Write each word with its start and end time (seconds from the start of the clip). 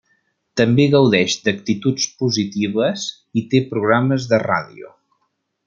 També 0.59 0.85
gaudeix 0.93 1.35
d'actituds 1.47 2.07
positives 2.23 3.05
i 3.43 3.45
té 3.53 3.63
programes 3.75 4.27
de 4.33 4.41
ràdio. 4.47 4.95